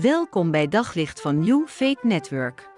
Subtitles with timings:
[0.00, 2.68] Welkom bij Daglicht van New Faith Network.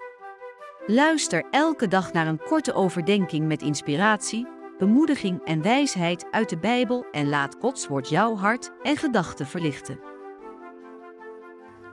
[0.87, 4.47] Luister elke dag naar een korte overdenking met inspiratie,
[4.77, 9.99] bemoediging en wijsheid uit de Bijbel en laat Gods woord jouw hart en gedachten verlichten.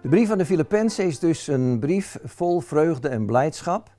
[0.02, 3.94] De brief van de Filippenzen is dus een brief vol vreugde en blijdschap,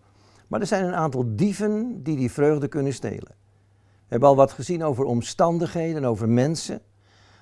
[0.47, 3.35] maar er zijn een aantal dieven die die vreugde kunnen stelen.
[3.77, 6.81] We hebben al wat gezien over omstandigheden, over mensen.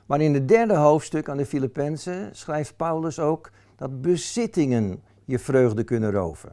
[0.06, 3.52] Maar in het derde hoofdstuk aan de Filippenzen schrijft Paulus ook
[3.84, 6.52] dat bezittingen je vreugde kunnen roven.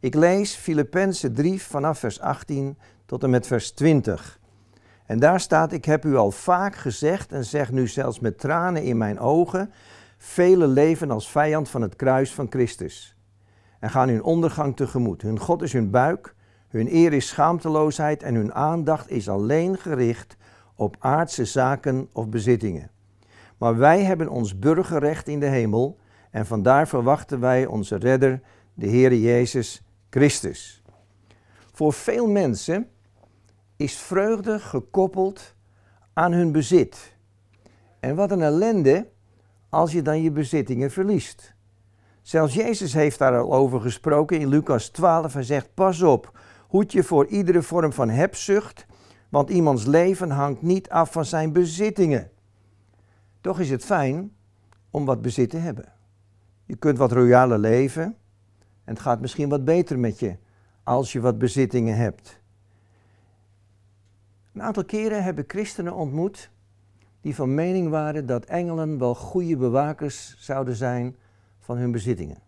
[0.00, 4.40] Ik lees Filippenzen 3 vanaf vers 18 tot en met vers 20.
[5.06, 8.82] En daar staat: Ik heb u al vaak gezegd en zeg nu zelfs met tranen
[8.82, 9.72] in mijn ogen:
[10.18, 13.16] vele leven als vijand van het kruis van Christus.
[13.80, 15.22] En gaan hun ondergang tegemoet.
[15.22, 16.34] Hun God is hun buik,
[16.68, 20.36] hun eer is schaamteloosheid en hun aandacht is alleen gericht
[20.74, 22.90] op aardse zaken of bezittingen.
[23.58, 25.98] Maar wij hebben ons burgerrecht in de hemel
[26.30, 28.40] en vandaar verwachten wij onze redder,
[28.74, 30.82] de Heere Jezus Christus.
[31.72, 32.88] Voor veel mensen
[33.76, 35.54] is vreugde gekoppeld
[36.12, 37.16] aan hun bezit.
[38.00, 39.08] En wat een ellende
[39.68, 41.54] als je dan je bezittingen verliest.
[42.22, 45.32] Zelfs Jezus heeft daar al over gesproken in Lucas 12.
[45.32, 46.38] Hij zegt: Pas op,
[46.68, 48.86] hoed je voor iedere vorm van hebzucht,
[49.28, 52.30] want iemands leven hangt niet af van zijn bezittingen.
[53.40, 54.32] Toch is het fijn
[54.90, 55.99] om wat bezit te hebben.
[56.70, 58.02] Je kunt wat royaler leven
[58.84, 60.36] en het gaat misschien wat beter met je
[60.82, 62.40] als je wat bezittingen hebt.
[64.52, 66.50] Een aantal keren hebben christenen ontmoet
[67.20, 71.16] die van mening waren dat engelen wel goede bewakers zouden zijn
[71.58, 72.38] van hun bezittingen.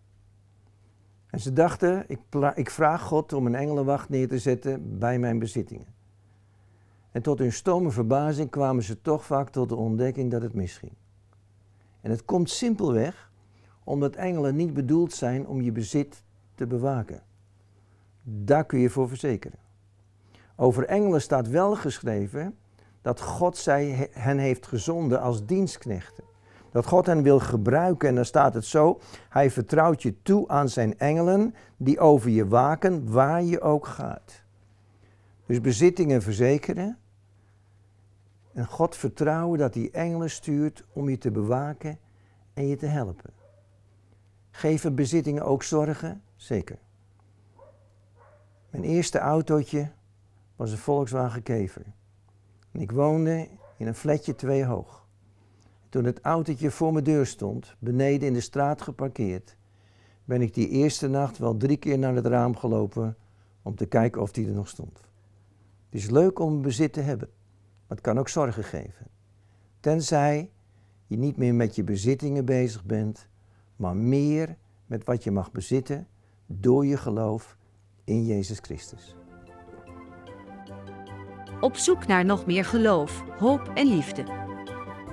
[1.26, 2.20] En ze dachten, ik,
[2.54, 5.94] ik vraag God om een engelenwacht neer te zetten bij mijn bezittingen.
[7.10, 10.92] En tot hun stomme verbazing kwamen ze toch vaak tot de ontdekking dat het misging.
[12.00, 13.30] En het komt simpelweg
[13.84, 17.22] omdat engelen niet bedoeld zijn om je bezit te bewaken.
[18.22, 19.58] Daar kun je voor verzekeren.
[20.56, 22.56] Over engelen staat wel geschreven
[23.02, 26.24] dat God zij hen heeft gezonden als dienstknechten.
[26.70, 30.68] Dat God hen wil gebruiken en dan staat het zo, hij vertrouwt je toe aan
[30.68, 34.42] zijn engelen die over je waken waar je ook gaat.
[35.46, 36.98] Dus bezittingen verzekeren
[38.52, 41.98] en God vertrouwen dat hij engelen stuurt om je te bewaken
[42.54, 43.41] en je te helpen.
[44.54, 46.22] Geven bezittingen ook zorgen?
[46.36, 46.78] Zeker.
[48.70, 49.90] Mijn eerste autootje
[50.56, 51.84] was een Volkswagen Kever.
[52.72, 55.06] En ik woonde in een flatje twee hoog.
[55.88, 59.56] Toen het autootje voor mijn deur stond, beneden in de straat geparkeerd,
[60.24, 63.16] ben ik die eerste nacht wel drie keer naar het raam gelopen
[63.62, 65.00] om te kijken of die er nog stond.
[65.90, 67.28] Het is leuk om een bezit te hebben,
[67.86, 69.06] maar het kan ook zorgen geven.
[69.80, 70.50] Tenzij
[71.06, 73.28] je niet meer met je bezittingen bezig bent,
[73.82, 74.56] maar meer
[74.86, 76.06] met wat je mag bezitten
[76.46, 77.56] door je geloof
[78.04, 79.16] in Jezus Christus.
[81.60, 84.24] Op zoek naar nog meer geloof, hoop en liefde.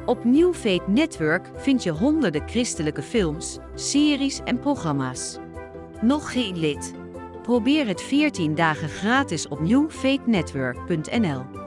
[0.06, 5.38] Op New Faith Network vind je honderden christelijke films, series en programma's.
[6.02, 6.94] Nog geen lid?
[7.42, 11.59] Probeer het 14 dagen gratis op newfaithnetwork.nl.